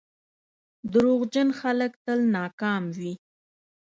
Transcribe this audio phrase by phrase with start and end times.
[0.93, 3.13] •دروغجن خلک تل ناکام وي.